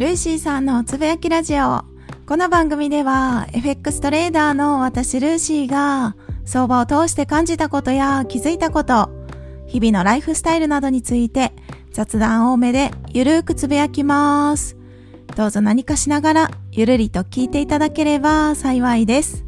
[0.00, 1.84] ルーシーさんのつぶやきラジオ。
[2.24, 9.10] この番組では FX トレーダーの私ルーシーが相場を通して感じたことや気づいたこと、
[9.66, 11.52] 日々のライフスタイルなどについて
[11.92, 14.74] 雑談多めでゆるーくつぶやきます。
[15.36, 19.44] どうぞ何かしながらゆるりと聞いていただければ幸いです。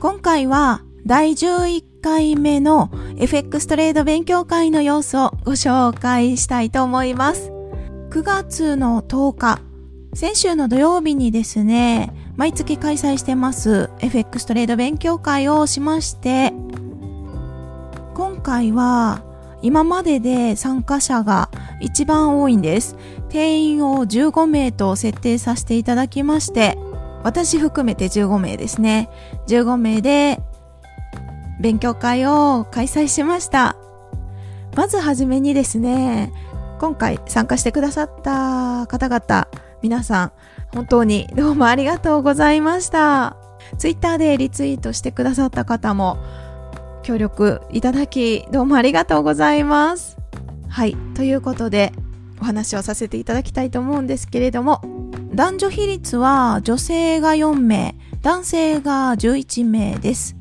[0.00, 7.50] 今回は第11回目の FX トレード勉強会の様子をご紹介したいと思います。
[8.08, 9.60] 9月の10日、
[10.14, 16.52] 先週の土曜日にですね、毎月開催してます FX トレード勉強会をしまして、
[18.14, 19.24] 今回は
[19.60, 21.50] 今までで参加者が
[21.80, 22.96] 一番多いんです。
[23.28, 26.78] 定員を15名と設定させていただきまして、
[27.24, 29.10] 私含めて15名ですね。
[29.48, 30.38] 15名で
[31.60, 33.76] 勉強会を開催しました。
[34.76, 36.32] まずはじめにですね、
[36.78, 39.48] 今回参加してくださった方々、
[39.84, 40.32] 皆さん、
[40.74, 43.36] 本当にどうもありがとうございました。
[43.76, 46.16] ツイッターでリツイートしてくださった方も、
[47.02, 50.16] 協力いただき、どうもありがとうございます。
[50.70, 51.92] はい、ということで、
[52.40, 54.80] お話をさせていただきたいと思うんですけれども、
[55.34, 60.34] 男女比率は女性が4名、男性が11名です。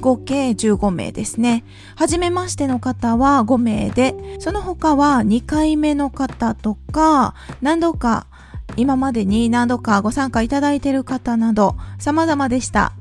[0.00, 1.64] 合計15名ですね。
[1.96, 8.26] はじめましての方は5名で、その他は2回目の方とか、何度か、
[8.80, 12.94] 今までに何度かご参加いただいている方など、様々でした。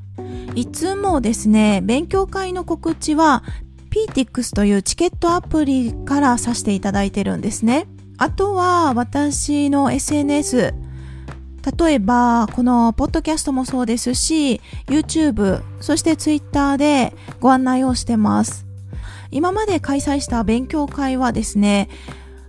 [0.53, 3.43] いつもですね、勉強会の告知は、
[3.89, 7.87] PTX というチケットアプリからさせていただいてるんですね。
[8.17, 10.73] あとは私の SNS、
[11.79, 18.65] 例えば、このポッドキャストもそうですし、YouTube、そして Twitter でご案内をしてます。
[19.31, 21.87] 今まで開催した勉強会はですね、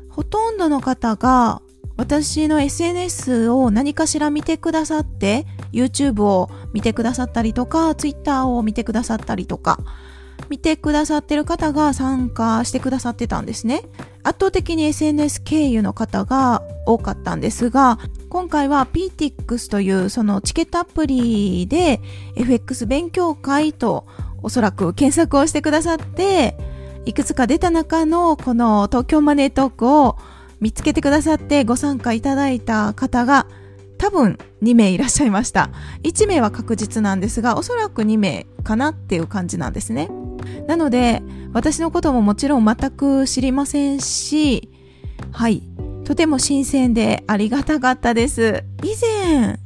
[0.09, 1.63] ほとんどの方が
[2.01, 9.79] 私の SNS を何かしら見てくださって、YouTube を見てくださったりとか、Twitter を見てくださったりとか、
[10.49, 13.83] 見てくださってる方が参加してくださってたんですね。
[14.23, 17.99] 圧倒的に SNS 経由の方が多かったんですが、
[18.31, 22.01] 今回は PTX というそのチケットアプリで
[22.35, 24.07] FX 勉強会と
[24.43, 26.57] おそらく検索をしてくださって、
[27.05, 30.17] いくつか出た中のこの東京マネートークを
[30.61, 33.47] 見つけてくださってご参加いただいた方が
[33.99, 35.71] 多分2名いらっしゃいました。
[36.05, 40.09] 1名は確実なんですが、おそらく2名かなっていう感じなんですね。
[40.67, 41.23] なので、
[41.53, 44.71] 私のことももちろん全く知りませんし、
[45.33, 45.63] はい、
[46.05, 48.65] とても新鮮でありがたかったです。
[48.83, 49.59] 以前、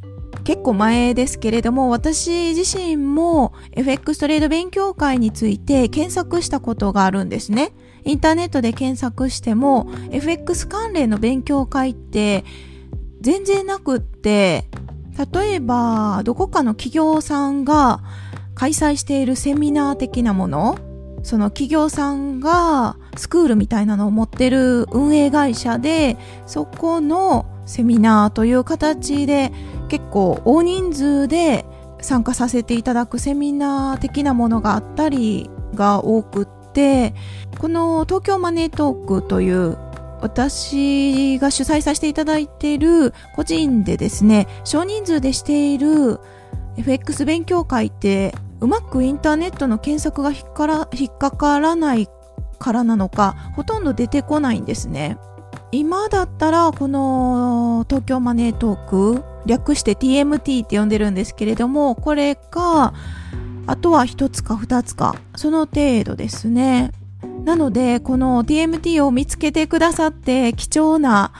[0.45, 7.73] 結構前ですけれども、私自身も FX トレード勉強会について検索したことがあるんですね。
[8.05, 12.45] インターネットで検索しても、FX 関連の勉強会って
[13.21, 14.67] 全然なくって、
[15.33, 18.03] 例えば、どこかの企業さんが
[18.55, 20.79] 開催しているセミナー的なもの
[21.23, 29.53] その企業さんがスクールみたいなのを持ってる運営会社でそこのセミナーという形で
[29.89, 31.65] 結構大人数で
[32.01, 37.15] 参加させていただくセミナー的なものがあったりが多くって
[37.59, 39.79] この東京マネートークという
[40.21, 46.21] 私が主催させていただいている個人でですね少人数でしている
[46.77, 52.09] FX 勉強会ってうまくインターネットの検索が引っから引っかからない
[52.59, 55.19] からなのかほとんど出てこないんですね。
[55.75, 62.95] 今だったらこの東京マネートーク略して TMT って呼んでるんですけれどもこれか
[63.67, 66.93] あとは1つか2つかその程度ですね
[67.45, 71.33] なのでこの TMT を見つけてくださって貴重な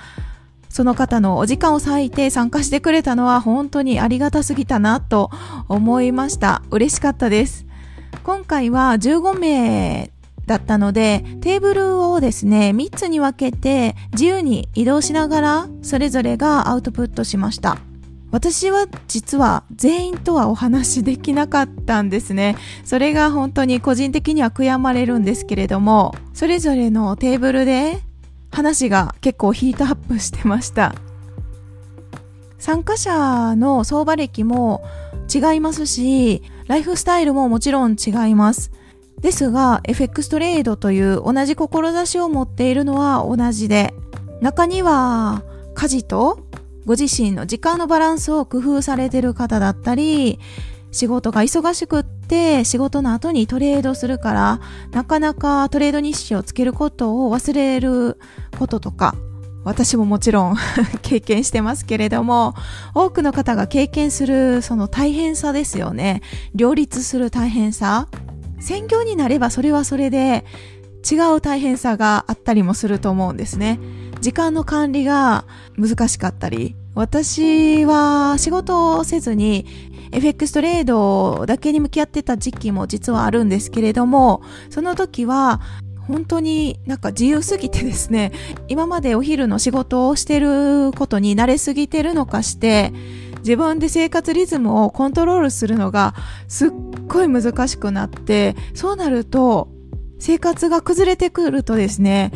[0.69, 5.31] その方のお時間を割いて参加してくれたのは本当にありがたすぎたなと
[5.69, 6.63] 思いました。
[6.73, 7.65] 嬉しかったです。
[8.25, 10.11] 今回は15名
[10.47, 17.79] だったので、テーブルをですね、3つに分けて自由に移動しながらそれぞれがアウトプットしました。
[18.31, 22.57] 私は実は全員とはお話できなかったんですね。
[22.85, 28.03] それが本当に個人的には悔やまれるんですけれども、それぞれのテーブルで
[28.55, 30.95] 話が結構ヒートアップしてました
[32.59, 34.83] 参加者の相場歴も
[35.33, 38.71] 違いますしライフスタイルももちろん違います
[39.25, 43.95] ですが FX トレードという同じ志を持っているのは同じで
[44.43, 45.43] 中には
[45.73, 46.47] 家事と
[46.85, 50.39] ご自身の時間のバランスを工夫されている方だったり
[50.93, 54.61] 仕事が忙しくって仕事の後にトレードするから
[54.91, 58.19] なかなかトレード日誌をつけることを忘れる
[58.59, 59.15] こととか
[59.65, 60.57] 私ももちろん
[61.01, 62.55] 経験してますけれども、
[62.95, 66.21] 多くの方が経験するその大変さですよね。
[66.55, 68.09] 両立する大変さ。
[68.65, 70.45] 専業になればそれはそれで
[71.09, 73.79] 違う大変さがあったりもすると思うんですね。
[74.21, 75.45] 時間の管理が
[75.77, 79.67] 難しかったり、私は仕事をせずに
[80.13, 85.61] FX トレードだけに向き合ってた時期も実はあるんですけれども、その時は
[86.07, 88.33] 本当になんか自由すぎてですね、
[88.69, 92.93] 今までお昼の仕事をしてることに慣れすぎてるのかして、
[93.45, 96.15] 自分で生活リズムをコントロールするのが
[96.49, 96.71] すっ
[97.07, 99.69] ごい難しくなって、そうなると
[100.19, 102.33] 生活が崩れてくるとですね、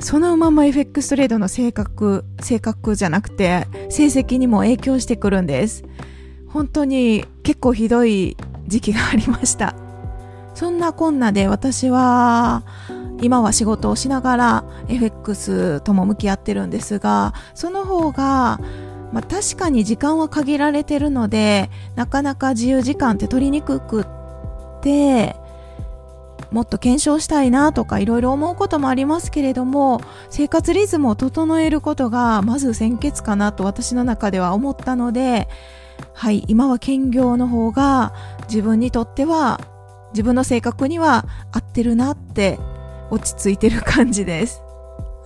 [0.00, 5.84] そのまま FX トレードの性格、性格じゃなくて成績にも影響してくるんです。
[6.48, 8.36] 本当に結構ひどい
[8.66, 9.76] 時期がありました。
[10.54, 12.64] そんなこんなで私は
[13.22, 18.58] 今は仕事をしながら FX とも向き合ってるんですが、その方が
[19.12, 24.06] まあ、確かに時間は限られてるのでなかなか自由時間って取りにくくっ
[24.82, 25.36] て
[26.50, 35.48] もっと検証したいなとかいろいろ思うこともありますけれども生活リズムを整えることがまず先決かなと私の中では思ったので
[36.14, 38.14] はい今は兼業の方が
[38.48, 39.60] 自分にとっては
[40.12, 42.58] 自分の性格には合ってるなって
[43.10, 44.62] 落ち着いてる感じです。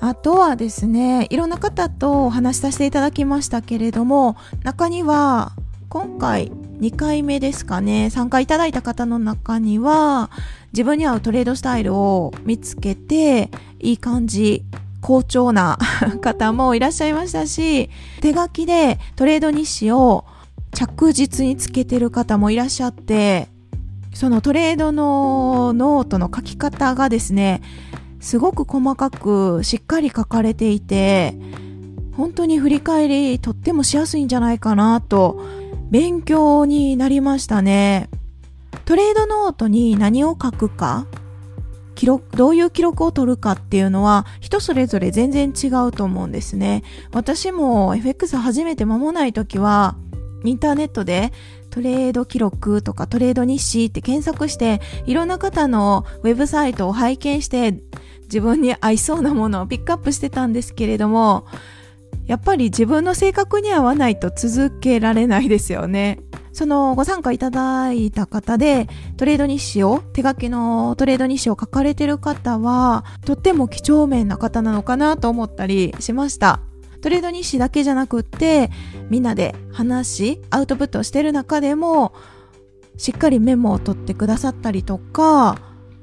[0.07, 5.53] あとはですね、いろんな方とお話しさせていただきましたけれども、中には、
[5.89, 10.31] 今回2回目ですかね、参加いただいた方の中には、
[10.75, 13.49] 自分に合うトレードスタイルを見つけて、
[13.81, 14.63] いい感じ、
[15.01, 15.79] 好調な
[16.21, 17.89] 方もいらっしゃいましたし、
[18.21, 20.27] 手書きでトレード日誌を
[20.75, 23.49] 着実につけてる方もいらっしゃって、
[24.13, 27.63] そのトレードのノートの書き方がですね、
[28.25, 31.37] すごく細かくしっかり書かれていて、
[32.17, 35.45] 本当に振り返りとってもしやすいんじゃないかなと、
[35.91, 38.09] 勉強になりましたね。
[38.87, 41.07] トレードノートに何を書くか、
[41.95, 46.83] 記録、どういう記録を取るかっていうのは人それぞれ全然違うと思うんですね。
[47.13, 49.97] 私も FX 初めて間もない時は、
[50.45, 51.31] インターネットで
[51.75, 57.81] トレード記録とかトレード日誌って検索していろんな方のウェブサイトを拝見して
[58.23, 61.47] 自分に合いそうなものをピックアップしてたんですけれども、
[62.27, 66.21] やっぱり自分の性格に合わないと続けられないですよね。
[66.53, 68.87] そのご参加いただいた方で
[69.17, 76.61] トレード日誌を、手書きのトレード日誌を書かれてる方は、とっても几帳面な方なのかなと思ったりしました。
[77.05, 78.71] トレード日誌だけじゃなくって、
[79.11, 82.15] みんなで話し、アウトプットしてる中でも、
[82.97, 85.59] しっかりメモを取ってくださったりとか、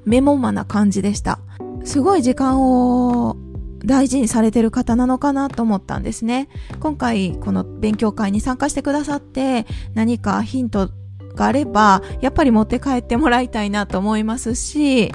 [0.05, 1.39] メモマな感じでした。
[1.85, 3.35] すごい時間を
[3.83, 6.49] 大事にされてる方なのかなと思ったんですね。
[6.79, 9.65] 今回この勉強会に参加してくださって
[9.95, 10.91] 何かヒント
[11.35, 15.11] があればやっぱり持って帰ってもらいたいなと思いますし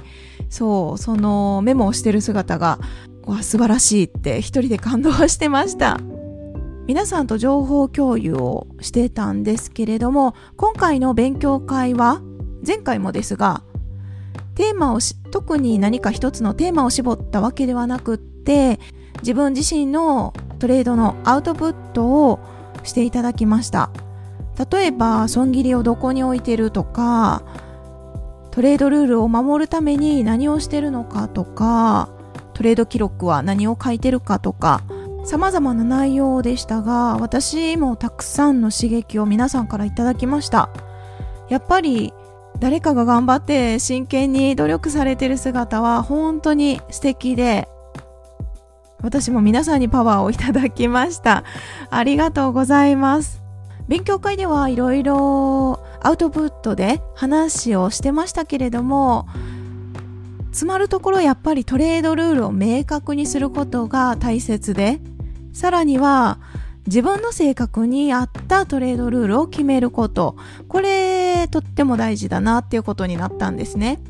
[0.48, 2.78] そうそのメモをしてる姿が
[3.26, 6.00] わ素晴らしいって一人で感動してました。
[6.86, 12.22] 皆さんと情報共有をしてたんですけれども今回の勉強会は
[12.64, 13.64] 前回もですが
[14.54, 15.00] テーマを
[15.32, 18.78] 特に何か一つのテーマを絞ったわけではなくって
[19.18, 22.38] 自分自身のトレードのアウトプットを
[22.84, 23.90] していただきました。
[24.70, 27.42] 例えば損切りをどこに置いてるとか
[28.52, 32.15] トレードルールを守るために何をしてるのかとか
[32.56, 34.82] トレード記録は何を書いてるかとか
[35.24, 40.70] 様々な内容でしたが私もたくさんの刺激を皆さんからいただきました
[41.48, 42.12] やっぱり
[42.58, 47.68] 誰かが頑張って真剣に努力されてる姿は本当に素敵で、
[49.02, 51.44] 私も皆さんにパワーをいただきました。
[51.90, 53.42] ありがとうございます。
[53.88, 59.26] 勉強会ではいろいろアウトプットで話をしてましたけれども、
[60.56, 65.00] 詰まるところやっぱりトレードルールを明確にすることが大切で、
[65.52, 66.38] さらには
[66.86, 70.34] 自分の性格に合ったトレードルールを決めること。
[70.66, 74.00] これ、とっても大事だなっていうことになったんですね。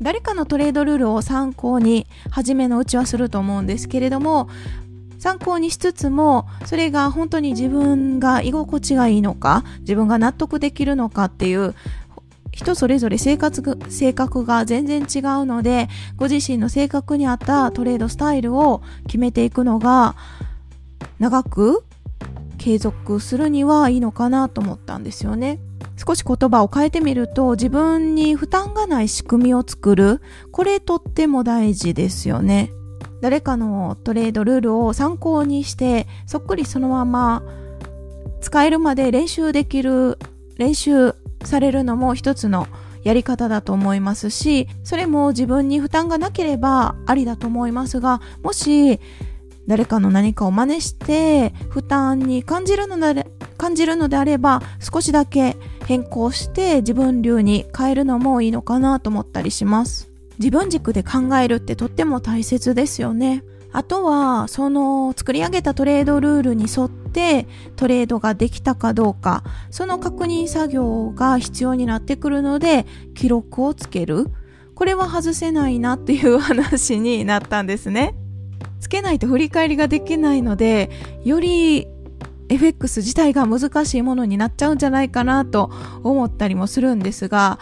[0.00, 4.48] 誰かのトレードルールを参考に、初めのうちはすると思うんですけれども、
[5.20, 11.76] 参考にしつつも、それが本当に自分が居心地がいいのか、自分が納得できるのかっていう、
[12.52, 20.14] 人それぞれ生活性格が全然違うので、ご自身の性格に合ったトレードスタイルを決めていくのが、
[21.18, 21.84] 長く
[22.58, 25.58] 継続するにはいいのかなと思ったんですよね。
[25.96, 30.20] 少し言葉を変えてみると自分に負担がない仕組みを作る。
[30.50, 32.70] これとっても大事ですよね。
[33.20, 37.42] 誰かのトレードルールを参考にしてそっくりそのまま
[38.40, 40.18] 使えるまで練習できる
[40.58, 41.14] 練習
[41.46, 42.66] されるのも一つの
[43.04, 49.00] やり方だと思いますしそれも自分に負担がなければありだと思いますがもし
[49.66, 53.26] 誰かの何かを真似して負担に感じるので
[53.58, 55.56] 感じるのであれば少しだけ
[55.86, 60.10] 変更して自分流に変えるのもいいのかなと思ったりします。
[60.38, 63.44] 自分軸で考えるってとっても大切ですよね。
[63.70, 69.44] あとはその作り上げたトレードルールに沿ってってトレードができたかどうか。
[69.70, 74.26] その確認作業が必要になってくるので記録をつける。
[74.74, 78.14] これは外せないなっていう話になったんですね。
[78.80, 80.90] つけないと振り返りができないので
[81.24, 81.86] より
[82.48, 85.70] FX 自体が難しいものになっちゃうんじゃないかなと
[86.02, 87.58] 思ったりもするんですが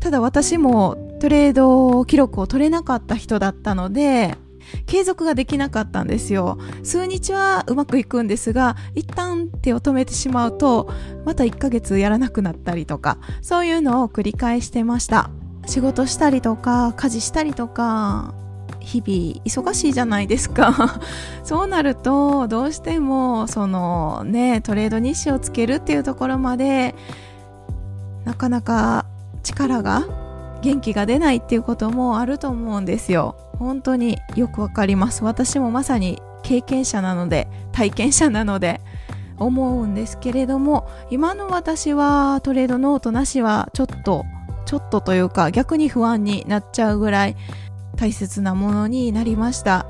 [0.00, 4.36] ただ私もトレード記録を取れなかった人だったので
[4.86, 6.58] 継続ができなかったんですよ。
[6.82, 10.90] 数日はうまくいくんですが一旦手を止めてしまうと
[11.24, 15.30] また1ヶ月やらなくなったりとかそういうのを繰り返してました。
[15.66, 18.34] 仕事したりとか家事したりとか
[18.80, 21.00] 日々忙しいじゃないですか。
[21.44, 26.94] そうなるとどうしてもそのねトレード日誌をつけるっていうところまで
[28.24, 29.06] なかなか
[29.42, 30.06] 力が
[30.62, 33.36] 元気が出ないっていうこともあると思うんですよ。
[33.60, 35.22] 本当によくわかります。
[35.22, 38.80] 私もまさに経験者なので体験者なので
[39.38, 44.24] 思うんですけれども今の私はトレードノートなしはちょっと
[44.64, 47.36] ちょっとというか逆に不安になっちゃうぐらい
[47.96, 49.86] 大切なものになりました。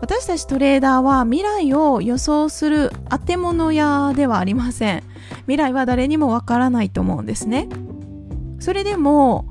[0.00, 5.02] 私たちトレーダーは未来を予想する当て物屋ではありません。
[5.42, 7.68] 未来は誰にもわからないと思うんですね。
[8.58, 9.48] それでも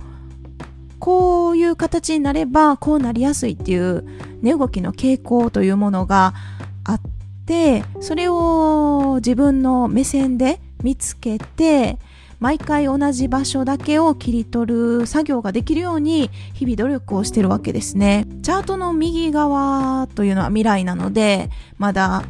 [1.01, 4.05] こういう形になればこうなりやすいっていう
[4.43, 6.35] 値動きの傾向というものが
[6.83, 7.01] あっ
[7.45, 11.97] てそれを自分の目線で見つけて
[12.39, 18.25] 毎回同じ場所だけを切り取る作業ができるように日々努力をしてるわけですね。
[18.43, 22.23] チャートの右側というのは未来なのでまだ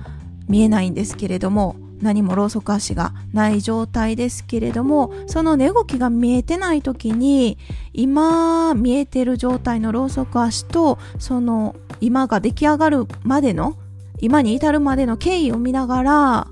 [0.47, 7.57] 見えないんですけれども何もローソク足がない状態ですけれどもその値動きが見えてない時に
[7.93, 13.77] 今見えてる状態のローソク足とその今が出来上がるまでの
[14.19, 16.47] 今に至るまでの経緯を見ながら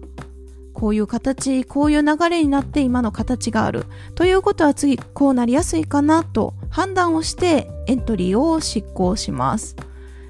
[0.80, 3.86] こういう形、こういう流れになって今の形がある。
[4.16, 9.76] ということは次こうなりやすいかなと判断をしてエントリーを執行します。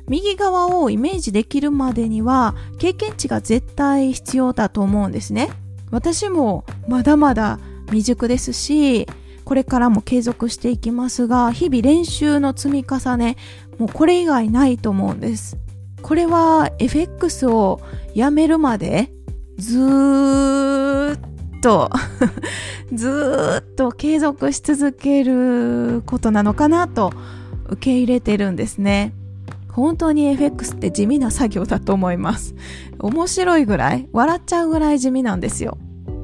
[0.09, 5.49] 右側をイメージできるまでには経験値が絶対必要だと思うんですね。
[5.91, 9.07] 私もまだまだ未熟ですし、
[9.45, 13.37] これからも継続していきますが、日々練習の積み重ね、
[13.77, 15.57] もうこれ以外ないと思うんです。
[16.01, 17.79] これは FX を
[18.13, 19.11] やめるまで
[19.57, 21.19] ずーっ
[21.61, 21.89] と
[22.93, 27.11] ずーっと継続し続けることなのかなと
[27.65, 29.13] 受け入れてるんですね。
[29.79, 32.55] 本当に FX って地味な作業だと思います。
[32.99, 35.77] 面白いぐらい、笑っちゃうぐらい地味なんですよ。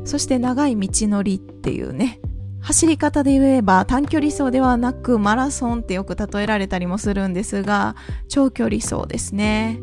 [0.03, 2.19] そして長い道のりっていうね。
[2.61, 7.95] 走り方で言えば短距離走ではなくマラソンってよく例えられたりもするんですが、
[8.27, 9.79] 長距離走ですね。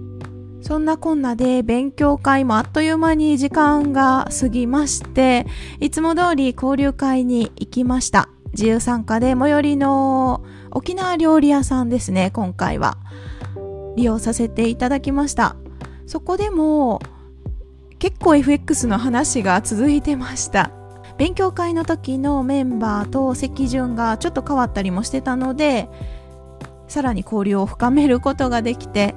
[0.63, 5.47] そんなこんなで勉強会もあっという間に時間が過ぎまして、
[5.81, 8.29] いつも通り交流会に行きました。
[8.53, 12.97] 自由参加で最寄りの沖縄料理屋さんですね、今回は。
[13.97, 15.57] 利用させていただきました。
[16.07, 17.01] そこでも
[17.99, 20.71] 結構 FX の話が続いてました。
[21.19, 25.89] 勉強会の時のメンバーと席順がちょっと変わったりもしてたので、
[26.93, 29.15] さらに交流を深めることができて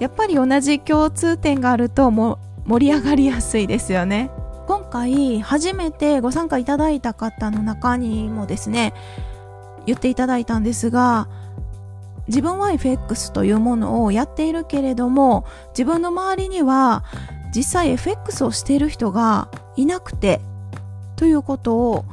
[0.00, 4.30] やっぱり同じ共通点があるとも盛り上がりやすいですよね
[4.66, 8.94] 今回初めてご参加いただいた方の中にもですね
[9.84, 11.28] 言っていただいたんですが
[12.28, 17.04] 自分は FX というものをやっているけれども自分の周りには
[17.54, 20.40] 実際 FX をしている人がいなくて
[21.16, 22.04] ということを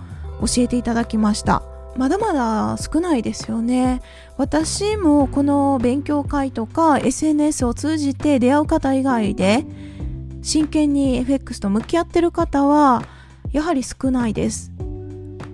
[0.41, 1.63] 教えていただきました。
[1.97, 4.01] まだまだ少ないですよね。
[4.37, 9.65] 私もこの勉強会とか SNS を通じて出会う方以外で
[10.41, 13.03] 真剣に FX と向き合ってる方は
[13.51, 14.71] やはり少ないです。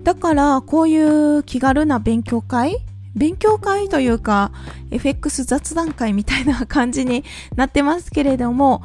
[0.04, 2.78] だからこういう気軽な勉強会
[3.14, 4.52] 勉強会というか
[4.90, 7.24] FX 雑談会みたいな感じに
[7.56, 8.82] なってますけれども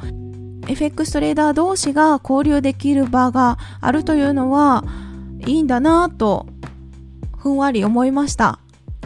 [0.66, 4.84] FX トレーダー同士が交流できる場があるというのは
[5.46, 6.46] いいんだなぁと
[7.36, 8.58] ふんわり思いました。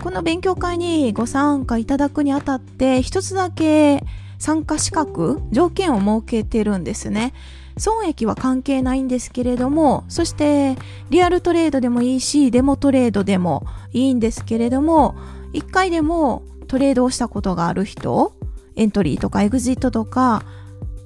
[0.03, 4.05] この勉強会にご参加いただくにあたって一つだけ
[4.39, 7.35] 参加資格条件を設けてるんですね。
[7.79, 10.77] 損益は関係ないんですけれども、そして
[11.11, 15.17] リアルトレードでもいいし、デモトレードでもいいんですけれども、
[15.53, 18.35] 一回でもトレードをしたことがある人、
[18.77, 20.45] エントリーとかエグジットとか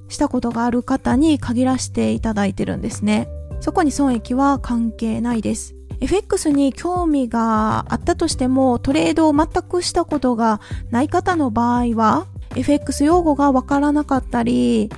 [0.09, 3.29] したことがある方に限らせていただいてるんですね。
[3.61, 5.75] そこに損益は関係ないです。
[6.01, 10.61] FX に興味があったとしてもトレードを全くしたことが
[10.91, 12.27] ない方の場合は
[12.57, 14.91] FX 用語がわからなかったり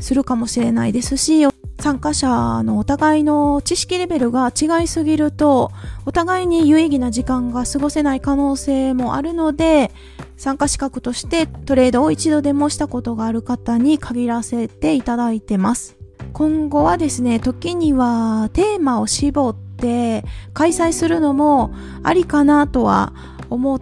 [0.00, 1.46] するかもしれないですし、
[1.80, 5.70] 参加者のお互いの知識レベルが違いすぎると、
[6.04, 9.90] お互いに有意義な時間が過ごせない可能性もあるので、
[10.36, 15.96] 参加資格としてトレードを一度でもしたことがある方に限らせていただいてます。
[16.32, 23.14] 今後はですね、時にはテーマを絞って開催するのもありかなとは
[23.48, 23.80] 思っ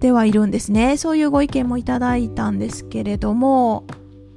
[0.00, 0.96] てはいるんですね。
[0.96, 3.84] そういうご意見もいただいたんですけれども、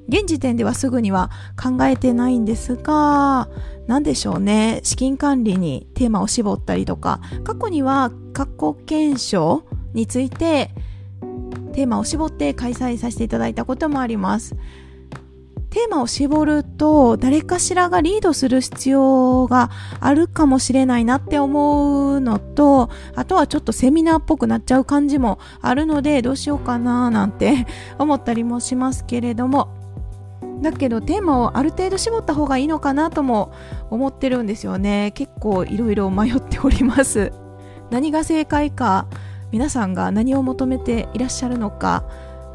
[0.08, 1.32] 現時点ではすぐには
[1.62, 3.48] 考えてないんですが、
[3.88, 4.82] 何でしょうね。
[4.84, 10.72] 資金管理にテーマを絞ったりとか、過去には過去検証について
[11.74, 14.56] テーマを絞って開催させていただいたこともあります。
[15.70, 27.66] テーマを絞ると誰かしらがリードする必要があるかもしれないなって思うのと、あとはちょっとセミナーっぽくなっちゃう感じもあるのでどうしようかななんて
[27.98, 29.83] 思ったりもしますけれども、
[30.64, 33.54] だけどテーマをある程度絞った方がいいのかなとも
[33.92, 35.12] 思ってるんですよね。
[35.14, 37.32] 結構いろいろ迷っております。
[37.92, 39.06] 何が正解か
[39.52, 42.04] 皆さんが何を求めていらっしゃるのか。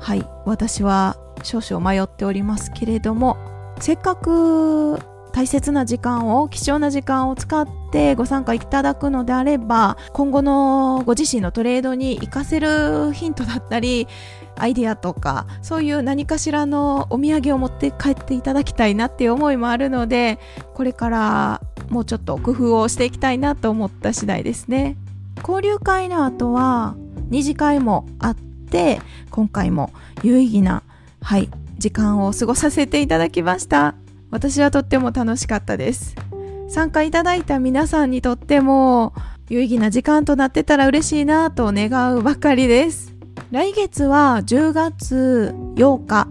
[0.01, 3.37] はい私は少々迷っておりますけれども
[3.81, 4.99] せっかく
[5.33, 14.09] 大切な時間を貴重な時間を使ってご参加いただくのであれば今後のご自身のトレードに活かせるヒントだったり
[14.57, 20.39] アイデアとかそういう何かしらのお土産を持って帰っていただきたいなっていう思いもあるので
[20.75, 24.97] これからもうちょっと工夫をしていきたいなと思った次第ですね。
[25.41, 26.97] 交流会の後は
[27.31, 29.01] 2次会もあって
[29.31, 30.83] 今回も有意義な
[31.23, 31.49] はい
[31.79, 33.95] 時間を過ごさせていただきました。
[34.31, 36.15] 私はとっても楽しかったです
[36.69, 39.15] 参加いただいた皆さんにとっても
[39.49, 43.15] 有意義な時間となってたら嬉しいなと願うばかりです
[43.51, 46.29] 来月は10月8日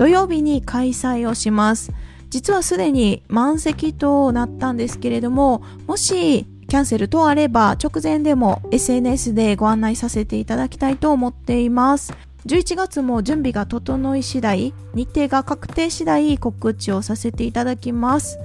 [0.00, 1.92] 土曜日に開催をします。
[2.30, 12.14] 実はすでに満席となったんですけれども、もしキャンセル等あれば直前でも SNS でご案内させていただきたいと思っています。
[12.46, 18.38] 11月も準備が整い次第、日程が確定次第告知をさせていただきます。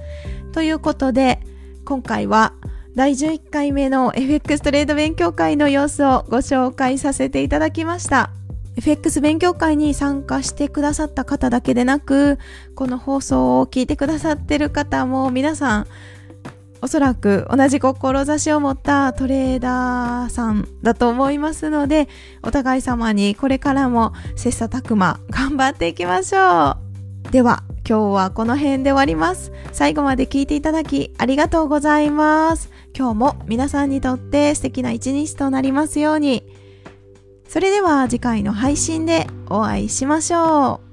[0.52, 1.40] ということで、
[1.84, 2.52] 今回は
[2.94, 8.30] 第11回目の FX トレード勉強会の様子をご紹介させていただきました。
[8.76, 12.38] FX 勉強会に参加してくださった方だけでなく、
[12.74, 15.86] この放送を聞いてくださってる方も皆さん、
[16.82, 22.08] おそらく同じ志を持ったトレーダーさんだと思いますので、
[22.42, 26.76] お互い様にこれからも切磋琢磨頑張っていきましょ
[27.28, 27.32] う。
[27.32, 29.52] では、今日はこの辺で終わります。
[29.72, 32.70] 最後まで聞いていただきありがとうございます。
[32.96, 36.44] 今日も皆さんにとって素敵な一日となりますように。
[37.48, 40.85] それでは次回の配信でお会いしましょう。